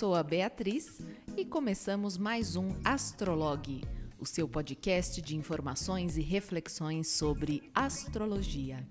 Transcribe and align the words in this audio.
sou 0.00 0.14
a 0.14 0.22
Beatriz 0.22 0.98
e 1.36 1.44
começamos 1.44 2.16
mais 2.16 2.56
um 2.56 2.70
Astrologue, 2.82 3.84
o 4.18 4.24
seu 4.24 4.48
podcast 4.48 5.20
de 5.20 5.36
informações 5.36 6.16
e 6.16 6.22
reflexões 6.22 7.06
sobre 7.08 7.70
astrologia. 7.74 8.82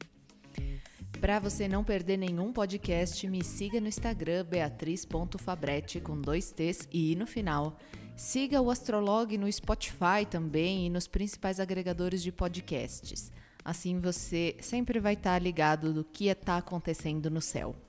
Para 1.19 1.39
você 1.39 1.67
não 1.67 1.83
perder 1.83 2.17
nenhum 2.17 2.53
podcast, 2.53 3.27
me 3.27 3.43
siga 3.43 3.81
no 3.81 3.87
Instagram 3.87 4.45
beatriz.fabretti 4.45 5.99
com 5.99 6.21
dois 6.21 6.51
T's 6.51 6.87
e 6.91 7.15
no 7.15 7.25
final. 7.25 7.79
Siga 8.15 8.61
o 8.61 8.69
Astrologue 8.69 9.35
no 9.35 9.51
Spotify 9.51 10.27
também 10.29 10.85
e 10.85 10.89
nos 10.91 11.07
principais 11.07 11.59
agregadores 11.59 12.21
de 12.21 12.31
podcasts. 12.31 13.31
Assim 13.65 13.99
você 13.99 14.55
sempre 14.61 14.99
vai 14.99 15.13
estar 15.15 15.41
ligado 15.41 15.91
do 15.91 16.03
que 16.03 16.27
está 16.27 16.57
acontecendo 16.57 17.31
no 17.31 17.41
céu. 17.41 17.88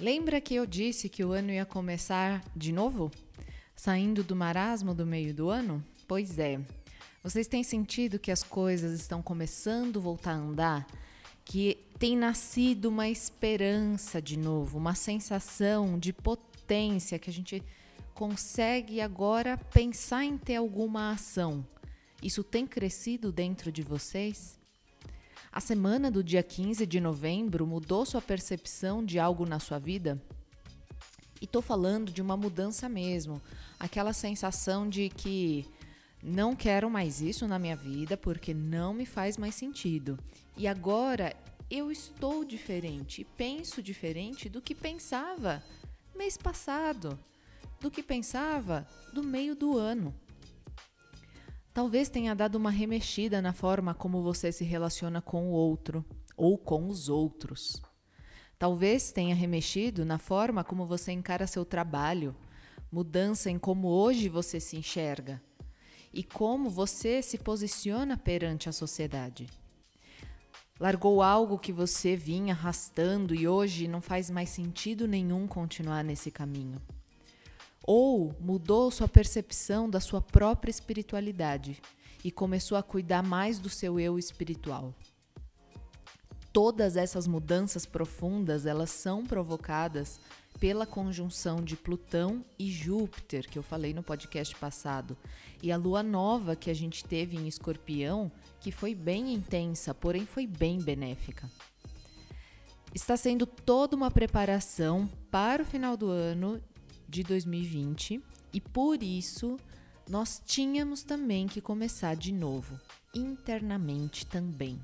Lembra 0.00 0.40
que 0.40 0.54
eu 0.54 0.64
disse 0.64 1.08
que 1.08 1.24
o 1.24 1.32
ano 1.32 1.50
ia 1.50 1.66
começar 1.66 2.44
de 2.54 2.70
novo? 2.70 3.10
Saindo 3.74 4.22
do 4.22 4.36
marasmo 4.36 4.94
do 4.94 5.04
meio 5.04 5.34
do 5.34 5.50
ano? 5.50 5.84
Pois 6.06 6.38
é. 6.38 6.60
Vocês 7.20 7.48
têm 7.48 7.64
sentido 7.64 8.16
que 8.16 8.30
as 8.30 8.44
coisas 8.44 8.92
estão 8.92 9.20
começando 9.20 9.98
a 9.98 10.02
voltar 10.02 10.32
a 10.32 10.36
andar? 10.36 10.86
Que 11.44 11.78
tem 11.98 12.16
nascido 12.16 12.86
uma 12.86 13.08
esperança 13.08 14.22
de 14.22 14.38
novo, 14.38 14.78
uma 14.78 14.94
sensação 14.94 15.98
de 15.98 16.12
potência 16.12 17.18
que 17.18 17.28
a 17.28 17.32
gente 17.32 17.60
consegue 18.14 19.00
agora 19.00 19.58
pensar 19.58 20.24
em 20.24 20.38
ter 20.38 20.56
alguma 20.56 21.10
ação. 21.10 21.66
Isso 22.22 22.44
tem 22.44 22.68
crescido 22.68 23.32
dentro 23.32 23.72
de 23.72 23.82
vocês? 23.82 24.57
A 25.50 25.60
semana 25.60 26.10
do 26.10 26.22
dia 26.22 26.42
15 26.42 26.86
de 26.86 27.00
novembro 27.00 27.66
mudou 27.66 28.04
sua 28.04 28.20
percepção 28.20 29.04
de 29.04 29.18
algo 29.18 29.46
na 29.46 29.58
sua 29.58 29.78
vida? 29.78 30.22
E 31.40 31.46
tô 31.46 31.62
falando 31.62 32.12
de 32.12 32.20
uma 32.20 32.36
mudança 32.36 32.88
mesmo, 32.88 33.40
aquela 33.78 34.12
sensação 34.12 34.88
de 34.88 35.08
que 35.08 35.66
não 36.22 36.54
quero 36.54 36.90
mais 36.90 37.22
isso 37.22 37.48
na 37.48 37.58
minha 37.58 37.76
vida 37.76 38.16
porque 38.16 38.52
não 38.52 38.92
me 38.92 39.06
faz 39.06 39.38
mais 39.38 39.54
sentido. 39.54 40.18
E 40.56 40.68
agora 40.68 41.34
eu 41.70 41.90
estou 41.90 42.44
diferente, 42.44 43.26
penso 43.36 43.82
diferente 43.82 44.48
do 44.48 44.60
que 44.60 44.74
pensava 44.74 45.62
mês 46.14 46.36
passado, 46.36 47.18
do 47.80 47.90
que 47.90 48.02
pensava 48.02 48.86
do 49.14 49.22
meio 49.22 49.54
do 49.54 49.78
ano. 49.78 50.14
Talvez 51.78 52.08
tenha 52.08 52.34
dado 52.34 52.56
uma 52.56 52.70
remexida 52.70 53.40
na 53.40 53.52
forma 53.52 53.94
como 53.94 54.20
você 54.20 54.50
se 54.50 54.64
relaciona 54.64 55.22
com 55.22 55.46
o 55.46 55.52
outro 55.52 56.04
ou 56.36 56.58
com 56.58 56.88
os 56.88 57.08
outros. 57.08 57.80
Talvez 58.58 59.12
tenha 59.12 59.32
remexido 59.32 60.04
na 60.04 60.18
forma 60.18 60.64
como 60.64 60.88
você 60.88 61.12
encara 61.12 61.46
seu 61.46 61.64
trabalho, 61.64 62.34
mudança 62.90 63.48
em 63.48 63.60
como 63.60 63.86
hoje 63.86 64.28
você 64.28 64.58
se 64.58 64.76
enxerga 64.76 65.40
e 66.12 66.24
como 66.24 66.68
você 66.68 67.22
se 67.22 67.38
posiciona 67.38 68.16
perante 68.16 68.68
a 68.68 68.72
sociedade. 68.72 69.46
Largou 70.80 71.22
algo 71.22 71.60
que 71.60 71.72
você 71.72 72.16
vinha 72.16 72.54
arrastando 72.54 73.36
e 73.36 73.46
hoje 73.46 73.86
não 73.86 74.00
faz 74.00 74.28
mais 74.30 74.50
sentido 74.50 75.06
nenhum 75.06 75.46
continuar 75.46 76.02
nesse 76.02 76.28
caminho 76.28 76.82
ou 77.90 78.36
mudou 78.38 78.90
sua 78.90 79.08
percepção 79.08 79.88
da 79.88 79.98
sua 79.98 80.20
própria 80.20 80.70
espiritualidade 80.70 81.80
e 82.22 82.30
começou 82.30 82.76
a 82.76 82.82
cuidar 82.82 83.22
mais 83.22 83.58
do 83.58 83.70
seu 83.70 83.98
eu 83.98 84.18
espiritual. 84.18 84.92
Todas 86.52 86.98
essas 86.98 87.26
mudanças 87.26 87.86
profundas, 87.86 88.66
elas 88.66 88.90
são 88.90 89.24
provocadas 89.24 90.20
pela 90.60 90.84
conjunção 90.84 91.62
de 91.62 91.76
Plutão 91.76 92.44
e 92.58 92.70
Júpiter, 92.70 93.48
que 93.48 93.58
eu 93.58 93.62
falei 93.62 93.94
no 93.94 94.02
podcast 94.02 94.54
passado, 94.56 95.16
e 95.62 95.72
a 95.72 95.76
lua 95.78 96.02
nova 96.02 96.54
que 96.54 96.70
a 96.70 96.74
gente 96.74 97.02
teve 97.02 97.38
em 97.38 97.48
Escorpião, 97.48 98.30
que 98.60 98.70
foi 98.70 98.94
bem 98.94 99.32
intensa, 99.32 99.94
porém 99.94 100.26
foi 100.26 100.46
bem 100.46 100.78
benéfica. 100.78 101.50
Está 102.94 103.16
sendo 103.16 103.46
toda 103.46 103.96
uma 103.96 104.10
preparação 104.10 105.08
para 105.30 105.62
o 105.62 105.66
final 105.66 105.96
do 105.96 106.10
ano 106.10 106.60
de 107.08 107.22
2020 107.22 108.22
e 108.52 108.60
por 108.60 109.02
isso 109.02 109.56
nós 110.08 110.42
tínhamos 110.44 111.02
também 111.02 111.46
que 111.46 111.60
começar 111.60 112.16
de 112.16 112.32
novo, 112.32 112.78
internamente 113.14 114.26
também. 114.26 114.80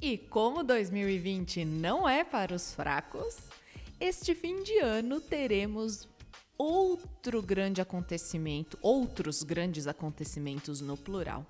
E 0.00 0.18
como 0.18 0.62
2020 0.62 1.64
não 1.64 2.08
é 2.08 2.24
para 2.24 2.54
os 2.54 2.72
fracos, 2.74 3.36
este 3.98 4.34
fim 4.34 4.62
de 4.62 4.78
ano 4.80 5.20
teremos 5.20 6.08
outro 6.58 7.40
grande 7.42 7.80
acontecimento, 7.80 8.78
outros 8.82 9.42
grandes 9.42 9.86
acontecimentos 9.86 10.80
no 10.80 10.96
plural, 10.96 11.46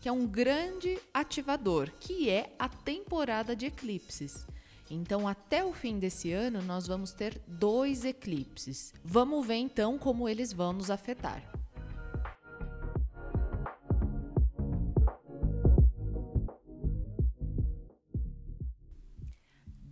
que 0.00 0.08
é 0.08 0.12
um 0.12 0.26
grande 0.26 0.98
ativador, 1.12 1.90
que 2.00 2.30
é 2.30 2.54
a 2.58 2.68
temporada 2.68 3.54
de 3.54 3.66
eclipses. 3.66 4.46
Então, 4.92 5.28
até 5.28 5.64
o 5.64 5.72
fim 5.72 6.00
desse 6.00 6.32
ano, 6.32 6.60
nós 6.60 6.84
vamos 6.88 7.12
ter 7.12 7.40
dois 7.46 8.04
eclipses. 8.04 8.92
Vamos 9.04 9.46
ver 9.46 9.54
então 9.54 9.96
como 9.96 10.28
eles 10.28 10.52
vão 10.52 10.72
nos 10.72 10.90
afetar. 10.90 11.48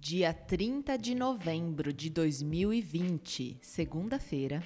Dia 0.01 0.33
30 0.33 0.97
de 0.97 1.15
novembro 1.15 1.93
de 1.93 2.11
2020, 2.11 3.59
segunda-feira, 3.61 4.65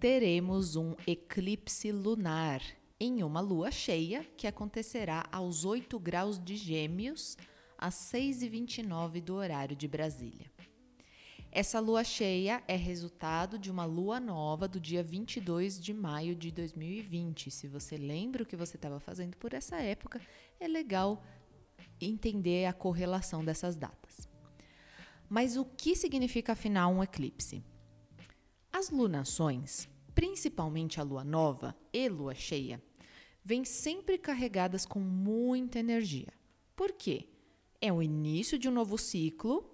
teremos 0.00 0.76
um 0.76 0.94
eclipse 1.06 1.92
lunar 1.92 2.62
em 2.98 3.22
uma 3.22 3.40
lua 3.40 3.70
cheia 3.70 4.24
que 4.36 4.46
acontecerá 4.46 5.26
aos 5.30 5.64
8 5.66 5.98
graus 5.98 6.42
de 6.42 6.56
Gêmeos 6.56 7.36
às 7.78 7.94
6h29 8.12 9.22
do 9.22 9.34
horário 9.34 9.76
de 9.76 9.86
Brasília. 9.88 10.50
Essa 11.50 11.80
lua 11.80 12.04
cheia 12.04 12.62
é 12.68 12.76
resultado 12.76 13.58
de 13.58 13.70
uma 13.70 13.86
lua 13.86 14.20
nova 14.20 14.68
do 14.68 14.78
dia 14.78 15.02
22 15.02 15.80
de 15.80 15.94
maio 15.94 16.34
de 16.34 16.50
2020. 16.50 17.50
Se 17.50 17.66
você 17.66 17.96
lembra 17.96 18.42
o 18.42 18.46
que 18.46 18.56
você 18.56 18.76
estava 18.76 19.00
fazendo 19.00 19.36
por 19.38 19.54
essa 19.54 19.76
época, 19.76 20.20
é 20.60 20.68
legal 20.68 21.24
entender 22.00 22.66
a 22.66 22.74
correlação 22.74 23.44
dessas 23.44 23.74
datas. 23.74 24.28
Mas 25.28 25.56
o 25.56 25.64
que 25.64 25.96
significa 25.96 26.52
afinal 26.52 26.92
um 26.92 27.02
eclipse? 27.02 27.64
As 28.70 28.90
lunações, 28.90 29.88
principalmente 30.14 31.00
a 31.00 31.02
lua 31.02 31.24
nova 31.24 31.74
e 31.92 32.06
lua 32.06 32.34
cheia, 32.34 32.82
vêm 33.42 33.64
sempre 33.64 34.18
carregadas 34.18 34.84
com 34.84 35.00
muita 35.00 35.78
energia. 35.78 36.28
Por 36.76 36.92
quê? 36.92 37.30
É 37.86 37.92
o 37.92 38.02
início 38.02 38.58
de 38.58 38.68
um 38.68 38.72
novo 38.72 38.98
ciclo 38.98 39.68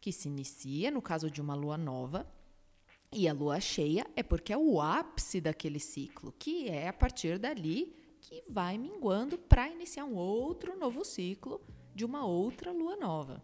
que 0.00 0.12
se 0.12 0.28
inicia, 0.28 0.90
no 0.90 1.00
caso 1.00 1.30
de 1.30 1.40
uma 1.40 1.54
lua 1.54 1.76
nova, 1.76 2.30
e 3.12 3.28
a 3.28 3.32
lua 3.32 3.60
cheia 3.60 4.06
é 4.14 4.22
porque 4.22 4.52
é 4.52 4.58
o 4.58 4.80
ápice 4.80 5.40
daquele 5.40 5.80
ciclo, 5.80 6.32
que 6.38 6.68
é 6.68 6.88
a 6.88 6.92
partir 6.92 7.38
dali 7.38 7.94
que 8.20 8.42
vai 8.48 8.76
minguando 8.76 9.38
para 9.38 9.68
iniciar 9.68 10.04
um 10.04 10.16
outro 10.16 10.78
novo 10.78 11.04
ciclo 11.04 11.60
de 11.94 12.04
uma 12.04 12.26
outra 12.26 12.72
lua 12.72 12.96
nova. 12.96 13.42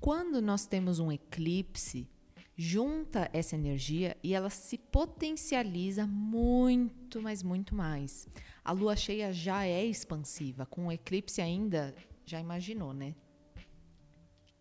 Quando 0.00 0.40
nós 0.40 0.66
temos 0.66 0.98
um 0.98 1.12
eclipse, 1.12 2.08
junta 2.56 3.28
essa 3.32 3.56
energia 3.56 4.16
e 4.22 4.34
ela 4.34 4.50
se 4.50 4.78
potencializa 4.78 6.06
muito, 6.06 7.20
mas 7.20 7.42
muito 7.42 7.74
mais. 7.74 8.28
A 8.64 8.72
lua 8.72 8.96
cheia 8.96 9.32
já 9.32 9.66
é 9.66 9.84
expansiva, 9.84 10.64
com 10.66 10.86
o 10.86 10.92
eclipse 10.92 11.40
ainda 11.40 11.94
já 12.24 12.40
imaginou, 12.40 12.92
né? 12.92 13.14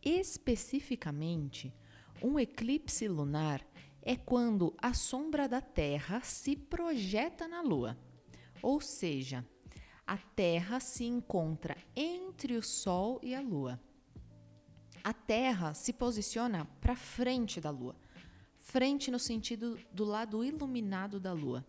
Especificamente, 0.02 1.74
um 2.22 2.40
eclipse 2.40 3.08
lunar 3.08 3.66
é 4.02 4.16
quando 4.16 4.76
a 4.78 4.94
sombra 4.94 5.48
da 5.48 5.62
Terra 5.62 6.22
se 6.22 6.56
projeta 6.56 7.48
na 7.48 7.62
Lua, 7.62 7.98
ou 8.62 8.82
seja, 8.82 9.46
a 10.06 10.18
Terra 10.18 10.82
se 10.82 11.06
encontra 11.06 11.78
entre 11.96 12.58
o 12.58 12.62
Sol 12.62 13.20
e 13.24 13.34
a 13.34 13.40
Lua. 13.40 13.80
A 15.02 15.14
Terra 15.14 15.74
se 15.74 15.94
posiciona 15.94 16.66
para 16.82 16.96
frente 16.96 17.62
da 17.62 17.70
Lua, 17.70 17.96
frente 18.58 19.10
no 19.10 19.20
sentido 19.20 19.80
do 19.92 20.04
lado 20.04 20.44
iluminado 20.44 21.20
da 21.20 21.32
Lua. 21.32 21.66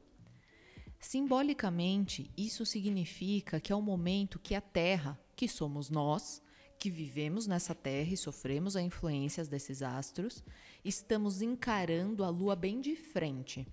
Simbolicamente, 0.98 2.30
isso 2.36 2.64
significa 2.64 3.60
que 3.60 3.72
é 3.72 3.76
o 3.76 3.82
momento 3.82 4.38
que 4.38 4.54
a 4.54 4.60
Terra 4.60 5.20
que 5.34 5.48
somos 5.48 5.90
nós, 5.90 6.42
que 6.78 6.90
vivemos 6.90 7.46
nessa 7.46 7.74
Terra 7.74 8.12
e 8.12 8.16
sofremos 8.16 8.76
as 8.76 8.82
influências 8.82 9.48
desses 9.48 9.82
astros, 9.82 10.44
estamos 10.84 11.40
encarando 11.40 12.24
a 12.24 12.28
Lua 12.28 12.54
bem 12.54 12.80
de 12.80 12.94
frente, 12.94 13.66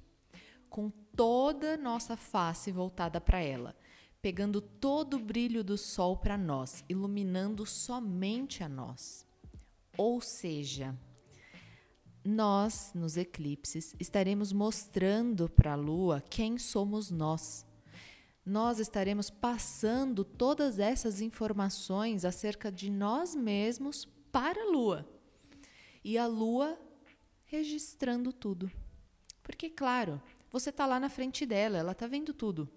com 0.70 0.90
toda 1.16 1.76
nossa 1.78 2.16
face 2.16 2.72
voltada 2.72 3.20
para 3.20 3.42
ela, 3.42 3.76
pegando 4.22 4.62
todo 4.62 5.18
o 5.18 5.20
brilho 5.20 5.64
do 5.64 5.78
sol 5.78 6.18
para 6.18 6.38
nós, 6.38 6.84
iluminando 6.88 7.66
somente 7.66 8.64
a 8.64 8.70
nós. 8.70 9.26
Ou 9.98 10.22
seja, 10.22 10.98
nós, 12.24 12.92
nos 12.94 13.18
eclipses, 13.18 13.96
estaremos 14.00 14.54
mostrando 14.54 15.50
para 15.50 15.74
a 15.74 15.76
lua 15.76 16.22
quem 16.22 16.58
somos 16.58 17.10
nós. 17.10 17.66
Nós 18.46 18.80
estaremos 18.80 19.30
passando 19.30 20.24
todas 20.24 20.80
essas 20.80 21.22
informações 21.22 22.26
acerca 22.26 22.72
de 22.72 22.90
nós 22.90 23.36
mesmos 23.36 24.06
para 24.32 24.62
a 24.62 24.72
lua. 24.72 25.08
E 26.04 26.18
a 26.18 26.26
lua 26.26 26.80
registrando 27.46 28.34
tudo. 28.34 28.72
Porque, 29.44 29.70
claro, 29.70 30.22
você 30.50 30.70
está 30.70 30.86
lá 30.86 31.00
na 31.00 31.10
frente 31.10 31.46
dela, 31.46 31.78
ela 31.78 31.92
está 31.92 32.08
vendo 32.08 32.34
tudo. 32.34 32.70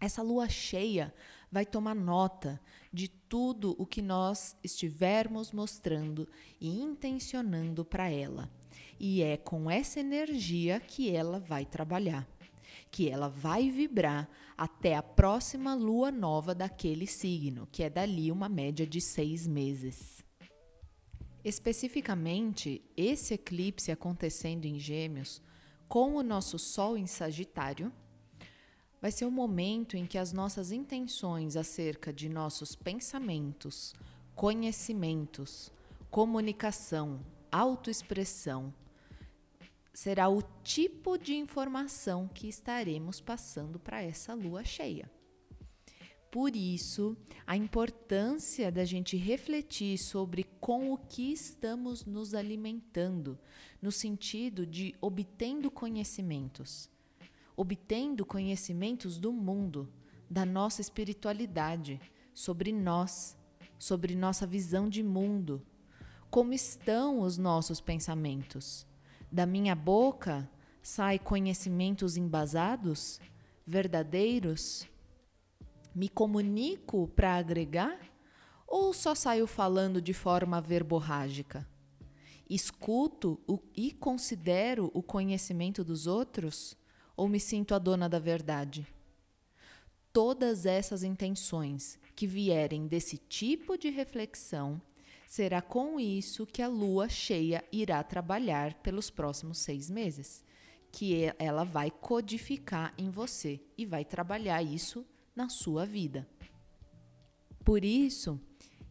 Essa 0.00 0.22
lua 0.22 0.48
cheia 0.48 1.14
vai 1.50 1.66
tomar 1.66 1.94
nota 1.94 2.60
de 2.92 3.08
tudo 3.08 3.74
o 3.78 3.86
que 3.86 4.00
nós 4.00 4.56
estivermos 4.62 5.52
mostrando 5.52 6.28
e 6.60 6.80
intencionando 6.80 7.84
para 7.84 8.08
ela. 8.08 8.50
E 8.98 9.22
é 9.22 9.36
com 9.36 9.70
essa 9.70 10.00
energia 10.00 10.80
que 10.80 11.10
ela 11.10 11.38
vai 11.38 11.64
trabalhar, 11.64 12.28
que 12.90 13.08
ela 13.08 13.28
vai 13.28 13.70
vibrar 13.70 14.28
até 14.56 14.96
a 14.96 15.02
próxima 15.02 15.74
lua 15.74 16.10
nova 16.10 16.54
daquele 16.54 17.06
signo, 17.06 17.68
que 17.70 17.82
é 17.82 17.90
dali 17.90 18.32
uma 18.32 18.48
média 18.48 18.86
de 18.86 19.00
seis 19.00 19.46
meses. 19.46 20.24
Especificamente, 21.44 22.82
esse 22.96 23.34
eclipse 23.34 23.92
acontecendo 23.92 24.64
em 24.64 24.78
Gêmeos, 24.78 25.40
com 25.88 26.16
o 26.16 26.22
nosso 26.22 26.58
Sol 26.58 26.96
em 26.96 27.06
Sagitário, 27.06 27.92
vai 29.00 29.12
ser 29.12 29.24
o 29.24 29.30
momento 29.30 29.96
em 29.96 30.04
que 30.04 30.18
as 30.18 30.32
nossas 30.32 30.72
intenções 30.72 31.56
acerca 31.56 32.12
de 32.12 32.28
nossos 32.28 32.74
pensamentos, 32.74 33.94
conhecimentos, 34.34 35.72
comunicação, 36.10 37.20
autoexpressão, 37.50 38.74
será 39.98 40.28
o 40.28 40.40
tipo 40.62 41.18
de 41.18 41.34
informação 41.34 42.28
que 42.28 42.46
estaremos 42.46 43.20
passando 43.20 43.80
para 43.80 44.00
essa 44.00 44.32
lua 44.32 44.62
cheia. 44.62 45.10
Por 46.30 46.54
isso, 46.54 47.16
a 47.44 47.56
importância 47.56 48.70
da 48.70 48.84
gente 48.84 49.16
refletir 49.16 49.98
sobre 49.98 50.44
com 50.60 50.92
o 50.92 50.98
que 50.98 51.32
estamos 51.32 52.04
nos 52.04 52.32
alimentando, 52.32 53.36
no 53.82 53.90
sentido 53.90 54.64
de 54.64 54.94
obtendo 55.00 55.68
conhecimentos 55.68 56.88
obtendo 57.56 58.24
conhecimentos 58.24 59.18
do 59.18 59.32
mundo, 59.32 59.92
da 60.30 60.46
nossa 60.46 60.80
espiritualidade, 60.80 62.00
sobre 62.32 62.70
nós, 62.70 63.36
sobre 63.76 64.14
nossa 64.14 64.46
visão 64.46 64.88
de 64.88 65.02
mundo. 65.02 65.60
Como 66.30 66.52
estão 66.52 67.18
os 67.18 67.36
nossos 67.36 67.80
pensamentos? 67.80 68.86
Da 69.30 69.46
minha 69.46 69.74
boca 69.74 70.48
sai 70.82 71.18
conhecimentos 71.18 72.16
embasados, 72.16 73.20
verdadeiros? 73.66 74.86
Me 75.94 76.08
comunico 76.08 77.08
para 77.08 77.36
agregar 77.36 77.98
ou 78.66 78.92
só 78.92 79.14
saio 79.14 79.46
falando 79.46 80.00
de 80.00 80.12
forma 80.12 80.60
verborrágica? 80.60 81.66
Escuto 82.48 83.38
o, 83.46 83.58
e 83.76 83.92
considero 83.92 84.90
o 84.94 85.02
conhecimento 85.02 85.84
dos 85.84 86.06
outros? 86.06 86.76
ou 87.18 87.28
me 87.28 87.40
sinto 87.40 87.74
a 87.74 87.80
dona 87.80 88.08
da 88.08 88.20
verdade? 88.20 88.86
Todas 90.12 90.64
essas 90.64 91.02
intenções 91.02 91.98
que 92.14 92.28
vierem 92.28 92.86
desse 92.86 93.18
tipo 93.18 93.76
de 93.76 93.90
reflexão, 93.90 94.80
será 95.28 95.60
com 95.60 96.00
isso 96.00 96.46
que 96.46 96.62
a 96.62 96.66
lua 96.66 97.06
cheia 97.06 97.62
irá 97.70 98.02
trabalhar 98.02 98.72
pelos 98.82 99.10
próximos 99.10 99.58
seis 99.58 99.90
meses, 99.90 100.42
que 100.90 101.30
ela 101.38 101.64
vai 101.64 101.90
codificar 101.90 102.94
em 102.96 103.10
você 103.10 103.60
e 103.76 103.84
vai 103.84 104.06
trabalhar 104.06 104.62
isso 104.62 105.04
na 105.36 105.50
sua 105.50 105.84
vida. 105.84 106.26
Por 107.62 107.84
isso, 107.84 108.40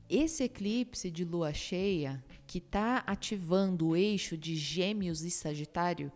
esse 0.07 0.43
eclipse 0.43 1.09
de 1.09 1.25
lua 1.25 1.55
cheia, 1.55 2.23
que 2.45 2.59
está 2.59 2.99
ativando 3.07 3.87
o 3.87 3.95
eixo 3.95 4.37
de 4.37 4.55
Gêmeos 4.55 5.23
e 5.23 5.31
Sagitário, 5.31 6.11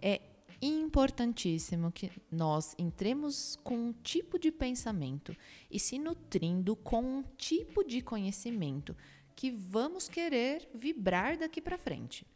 é 0.00 0.22
importantíssimo 0.62 1.92
que 1.92 2.10
nós 2.32 2.74
entremos 2.78 3.56
com 3.62 3.76
um 3.76 3.92
tipo 3.92 4.38
de 4.38 4.50
pensamento 4.50 5.36
e 5.70 5.78
se 5.78 5.98
nutrindo 5.98 6.74
com 6.74 7.02
um 7.02 7.22
tipo 7.36 7.84
de 7.84 8.00
conhecimento 8.00 8.96
que 9.36 9.50
vamos 9.50 10.08
querer 10.08 10.68
vibrar 10.74 11.38
daqui 11.38 11.60
para 11.60 11.78
frente. 11.78 12.26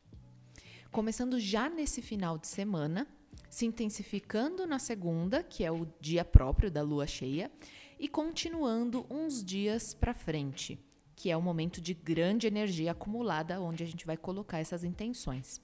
Começando 0.92 1.40
já 1.40 1.68
nesse 1.68 2.00
final 2.00 2.38
de 2.38 2.46
semana, 2.46 3.08
se 3.48 3.66
intensificando 3.66 4.66
na 4.66 4.78
segunda, 4.78 5.42
que 5.42 5.64
é 5.64 5.72
o 5.72 5.88
dia 6.00 6.24
próprio 6.24 6.70
da 6.70 6.82
lua 6.82 7.06
cheia, 7.06 7.50
e 7.98 8.06
continuando 8.06 9.04
uns 9.10 9.42
dias 9.42 9.94
para 9.94 10.14
frente, 10.14 10.78
que 11.16 11.30
é 11.30 11.36
o 11.36 11.42
momento 11.42 11.80
de 11.80 11.94
grande 11.94 12.46
energia 12.46 12.92
acumulada 12.92 13.60
onde 13.60 13.82
a 13.82 13.86
gente 13.86 14.06
vai 14.06 14.16
colocar 14.16 14.58
essas 14.58 14.84
intenções 14.84 15.60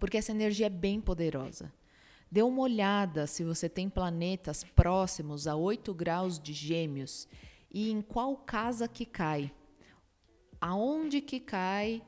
porque 0.00 0.16
essa 0.16 0.32
energia 0.32 0.66
é 0.66 0.70
bem 0.70 0.98
poderosa. 0.98 1.70
Dê 2.32 2.42
uma 2.42 2.62
olhada 2.62 3.26
se 3.26 3.44
você 3.44 3.68
tem 3.68 3.90
planetas 3.90 4.64
próximos 4.64 5.46
a 5.46 5.54
8 5.54 5.92
graus 5.92 6.40
de 6.40 6.54
Gêmeos 6.54 7.28
e 7.70 7.90
em 7.90 8.00
qual 8.00 8.34
casa 8.36 8.88
que 8.88 9.04
cai. 9.04 9.52
Aonde 10.60 11.20
que 11.20 11.40
cai 11.40 12.02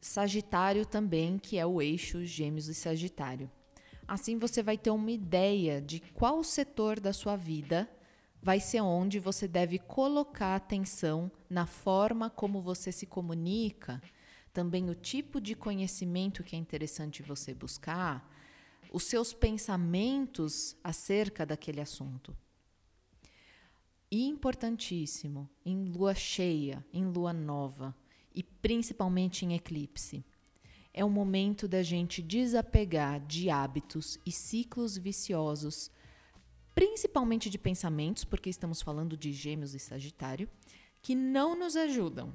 Sagitário 0.00 0.86
também, 0.86 1.38
que 1.38 1.58
é 1.58 1.66
o 1.66 1.82
eixo 1.82 2.24
Gêmeos 2.24 2.68
e 2.68 2.74
Sagitário. 2.74 3.50
Assim 4.08 4.38
você 4.38 4.62
vai 4.62 4.78
ter 4.78 4.90
uma 4.90 5.10
ideia 5.10 5.80
de 5.80 6.00
qual 6.14 6.42
setor 6.42 6.98
da 6.98 7.12
sua 7.12 7.36
vida 7.36 7.88
vai 8.42 8.58
ser 8.58 8.80
onde 8.80 9.18
você 9.18 9.46
deve 9.46 9.78
colocar 9.78 10.56
atenção 10.56 11.30
na 11.48 11.66
forma 11.66 12.30
como 12.30 12.62
você 12.62 12.90
se 12.90 13.06
comunica 13.06 14.00
também 14.52 14.90
o 14.90 14.94
tipo 14.94 15.40
de 15.40 15.54
conhecimento 15.54 16.42
que 16.42 16.56
é 16.56 16.58
interessante 16.58 17.22
você 17.22 17.54
buscar, 17.54 18.28
os 18.92 19.04
seus 19.04 19.32
pensamentos 19.32 20.76
acerca 20.82 21.46
daquele 21.46 21.80
assunto. 21.80 22.36
Importantíssimo, 24.10 25.48
em 25.64 25.84
lua 25.84 26.14
cheia, 26.14 26.84
em 26.92 27.04
lua 27.04 27.32
nova 27.32 27.94
e 28.34 28.42
principalmente 28.42 29.44
em 29.44 29.54
eclipse, 29.54 30.24
é 30.92 31.04
o 31.04 31.10
momento 31.10 31.68
da 31.68 31.82
gente 31.82 32.20
desapegar 32.20 33.24
de 33.24 33.48
hábitos 33.48 34.18
e 34.26 34.32
ciclos 34.32 34.98
viciosos, 34.98 35.90
principalmente 36.74 37.48
de 37.48 37.58
pensamentos, 37.58 38.24
porque 38.24 38.50
estamos 38.50 38.82
falando 38.82 39.16
de 39.16 39.32
Gêmeos 39.32 39.74
e 39.74 39.78
Sagitário, 39.78 40.48
que 41.00 41.14
não 41.14 41.56
nos 41.56 41.76
ajudam 41.76 42.34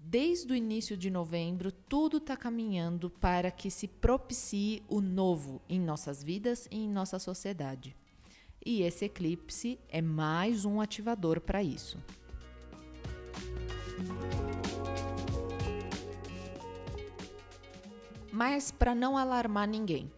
Desde 0.00 0.52
o 0.52 0.56
início 0.56 0.96
de 0.96 1.10
novembro, 1.10 1.72
tudo 1.72 2.18
está 2.18 2.36
caminhando 2.36 3.10
para 3.10 3.50
que 3.50 3.68
se 3.68 3.88
propicie 3.88 4.82
o 4.88 5.00
novo 5.00 5.60
em 5.68 5.80
nossas 5.80 6.22
vidas 6.22 6.68
e 6.70 6.76
em 6.76 6.88
nossa 6.88 7.18
sociedade. 7.18 7.96
E 8.64 8.82
esse 8.82 9.04
eclipse 9.04 9.78
é 9.88 10.02
mais 10.02 10.64
um 10.64 10.80
ativador 10.80 11.40
para 11.40 11.62
isso. 11.62 11.98
Mas 18.32 18.70
para 18.70 18.94
não 18.94 19.16
alarmar 19.16 19.66
ninguém, 19.66 20.10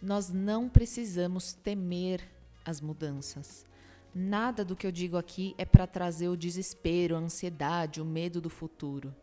nós 0.00 0.30
não 0.30 0.68
precisamos 0.68 1.52
temer 1.52 2.22
as 2.64 2.80
mudanças. 2.80 3.64
Nada 4.14 4.64
do 4.64 4.76
que 4.76 4.86
eu 4.86 4.92
digo 4.92 5.16
aqui 5.16 5.54
é 5.56 5.64
para 5.64 5.86
trazer 5.86 6.28
o 6.28 6.36
desespero, 6.36 7.16
a 7.16 7.18
ansiedade, 7.18 8.00
o 8.00 8.04
medo 8.04 8.40
do 8.40 8.50
futuro. 8.50 9.14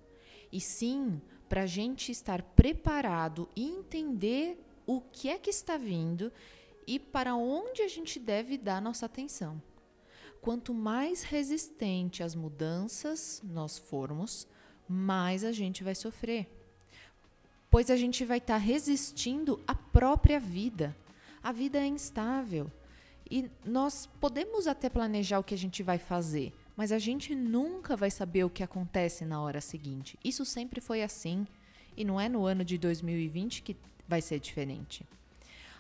E 0.52 0.60
sim 0.60 1.22
para 1.48 1.64
a 1.64 1.68
gente 1.68 2.12
estar 2.12 2.42
preparado 2.42 3.48
e 3.56 3.64
entender 3.64 4.64
o 4.86 5.00
que 5.00 5.30
é 5.30 5.38
que 5.38 5.50
está 5.50 5.78
vindo 5.78 6.32
e 6.90 6.98
para 6.98 7.36
onde 7.36 7.84
a 7.84 7.88
gente 7.88 8.18
deve 8.18 8.58
dar 8.58 8.82
nossa 8.82 9.06
atenção. 9.06 9.62
Quanto 10.42 10.74
mais 10.74 11.22
resistente 11.22 12.24
às 12.24 12.34
mudanças 12.34 13.44
nós 13.44 13.78
formos, 13.78 14.48
mais 14.88 15.44
a 15.44 15.52
gente 15.52 15.84
vai 15.84 15.94
sofrer. 15.94 16.50
Pois 17.70 17.92
a 17.92 17.96
gente 17.96 18.26
vai 18.26 18.40
estar 18.40 18.56
tá 18.56 18.58
resistindo 18.58 19.62
à 19.68 19.76
própria 19.76 20.40
vida. 20.40 20.98
A 21.44 21.52
vida 21.52 21.78
é 21.78 21.86
instável. 21.86 22.72
E 23.30 23.52
nós 23.64 24.10
podemos 24.20 24.66
até 24.66 24.90
planejar 24.90 25.38
o 25.38 25.44
que 25.44 25.54
a 25.54 25.58
gente 25.58 25.84
vai 25.84 26.00
fazer, 26.00 26.52
mas 26.76 26.92
a 26.92 26.98
gente 26.98 27.36
nunca 27.36 27.96
vai 27.96 28.10
saber 28.10 28.44
o 28.44 28.50
que 28.50 28.64
acontece 28.64 29.26
na 29.26 29.40
hora 29.40 29.62
seguinte. 29.62 30.18
Isso 30.24 30.44
sempre 30.44 30.82
foi 30.82 31.04
assim 31.04 31.46
e 31.96 32.04
não 32.04 32.20
é 32.20 32.28
no 32.28 32.48
ano 32.48 32.66
de 32.66 32.80
2020 32.80 33.62
que 33.62 33.78
vai 34.08 34.24
ser 34.24 34.40
diferente. 34.40 35.06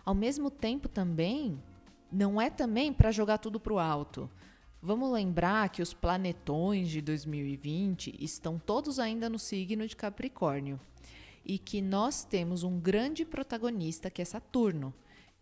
Ao 0.05 0.13
mesmo 0.13 0.49
tempo 0.49 0.87
também, 0.87 1.61
não 2.11 2.39
é 2.39 2.49
também 2.49 2.91
para 2.91 3.11
jogar 3.11 3.37
tudo 3.37 3.59
para 3.59 3.73
o 3.73 3.79
alto. 3.79 4.29
Vamos 4.81 5.11
lembrar 5.11 5.69
que 5.69 5.81
os 5.81 5.93
planetões 5.93 6.89
de 6.89 7.01
2020 7.01 8.15
estão 8.19 8.57
todos 8.57 8.97
ainda 8.97 9.29
no 9.29 9.37
signo 9.37 9.85
de 9.85 9.95
Capricórnio 9.95 10.79
e 11.45 11.57
que 11.57 11.81
nós 11.81 12.23
temos 12.23 12.63
um 12.63 12.79
grande 12.79 13.25
protagonista 13.25 14.09
que 14.09 14.21
é 14.21 14.25
Saturno, 14.25 14.93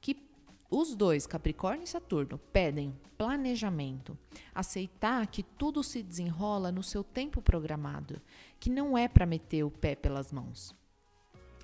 que 0.02 0.28
os 0.70 0.96
dois, 0.96 1.28
Capricórnio 1.28 1.84
e 1.84 1.88
Saturno, 1.88 2.38
pedem 2.52 2.94
planejamento, 3.18 4.18
aceitar 4.54 5.28
que 5.28 5.44
tudo 5.44 5.84
se 5.84 6.04
desenrola 6.04 6.72
no 6.72 6.84
seu 6.84 7.04
tempo 7.04 7.42
programado, 7.42 8.22
que 8.60 8.70
não 8.70 8.98
é 8.98 9.08
para 9.08 9.26
meter 9.26 9.64
o 9.64 9.72
pé 9.72 9.96
pelas 9.96 10.32
mãos. 10.32 10.76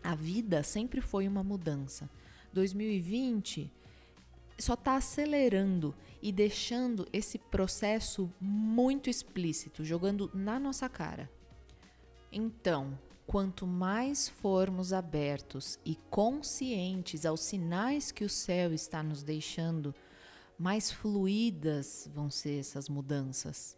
A 0.04 0.16
vida 0.16 0.64
sempre 0.64 1.02
foi 1.02 1.28
uma 1.28 1.44
mudança. 1.44 2.10
2020 2.54 3.72
só 4.58 4.76
está 4.76 4.96
acelerando 4.96 5.96
e 6.22 6.32
deixando 6.32 7.08
esse 7.12 7.38
processo 7.38 8.32
muito 8.40 9.10
explícito, 9.10 9.84
jogando 9.84 10.32
na 10.34 10.60
nossa 10.60 10.88
cara. 10.88 11.30
Então, 12.32 12.98
quanto 13.28 13.68
mais 13.68 14.30
formos 14.30 14.94
abertos 14.94 15.78
e 15.86 15.96
conscientes 16.10 17.26
aos 17.26 17.42
sinais 17.42 18.12
que 18.12 18.24
o 18.24 18.30
céu 18.30 18.74
está 18.74 19.04
nos 19.04 19.24
deixando, 19.24 19.94
mais 20.58 20.92
fluídas 20.92 22.10
vão 22.14 22.30
ser 22.30 22.60
essas 22.60 22.88
mudanças. 22.88 23.78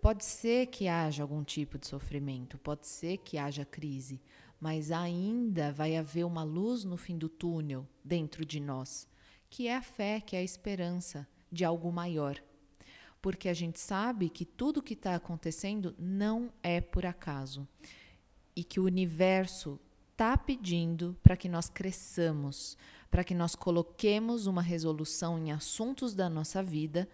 Pode 0.00 0.24
ser 0.24 0.66
que 0.66 0.88
haja 0.88 1.22
algum 1.22 1.42
tipo 1.42 1.78
de 1.78 1.86
sofrimento, 1.86 2.58
pode 2.58 2.86
ser 2.86 3.18
que 3.18 3.38
haja 3.38 3.64
crise, 3.64 4.20
mas 4.60 4.90
ainda 4.90 5.72
vai 5.72 5.96
haver 5.96 6.24
uma 6.24 6.42
luz 6.42 6.84
no 6.84 6.96
fim 6.96 7.16
do 7.18 7.28
túnel 7.28 7.86
dentro 8.04 8.44
de 8.44 8.60
nós 8.60 9.08
que 9.48 9.68
é 9.68 9.76
a 9.76 9.82
fé, 9.82 10.20
que 10.20 10.36
é 10.36 10.40
a 10.40 10.44
esperança 10.44 11.26
de 11.50 11.64
algo 11.64 11.90
maior. 11.90 12.42
Porque 13.20 13.48
a 13.48 13.54
gente 13.54 13.80
sabe 13.80 14.28
que 14.28 14.44
tudo 14.44 14.82
que 14.82 14.94
está 14.94 15.14
acontecendo 15.14 15.94
não 15.98 16.52
é 16.62 16.80
por 16.80 17.06
acaso 17.06 17.66
e 18.54 18.62
que 18.62 18.78
o 18.78 18.84
universo 18.84 19.80
está 20.12 20.36
pedindo 20.36 21.16
para 21.22 21.36
que 21.36 21.48
nós 21.48 21.68
cresçamos, 21.68 22.76
para 23.10 23.24
que 23.24 23.34
nós 23.34 23.54
coloquemos 23.54 24.46
uma 24.46 24.62
resolução 24.62 25.38
em 25.38 25.52
assuntos 25.52 26.14
da 26.14 26.28
nossa 26.28 26.62
vida 26.62 27.08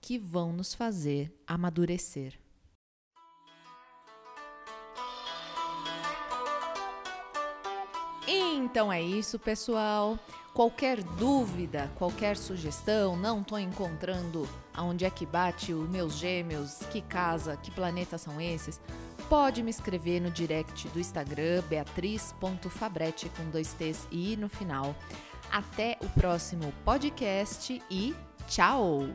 que 0.00 0.18
vão 0.18 0.52
nos 0.52 0.74
fazer 0.74 1.32
amadurecer. 1.46 2.38
Então 8.26 8.92
é 8.92 9.00
isso, 9.02 9.38
pessoal. 9.38 10.18
Qualquer 10.52 11.02
dúvida, 11.02 11.90
qualquer 11.96 12.36
sugestão, 12.36 13.16
não 13.16 13.40
estou 13.40 13.58
encontrando 13.58 14.48
aonde 14.72 15.04
é 15.04 15.10
que 15.10 15.26
bate 15.26 15.72
os 15.72 15.88
meus 15.88 16.14
gêmeos, 16.14 16.78
que 16.92 17.00
casa, 17.00 17.56
que 17.56 17.72
planetas 17.72 18.20
são 18.20 18.40
esses, 18.40 18.80
pode 19.28 19.62
me 19.62 19.70
escrever 19.70 20.20
no 20.20 20.30
direct 20.30 20.86
do 20.88 21.00
Instagram, 21.00 21.62
beatriz.fabrete 21.68 23.28
com 23.30 23.50
dois 23.50 23.72
T's 23.72 24.06
e 24.12 24.36
no 24.36 24.48
final. 24.48 24.94
Até 25.50 25.98
o 26.00 26.08
próximo 26.10 26.72
podcast 26.84 27.82
e 27.90 28.14
tchau! 28.46 29.08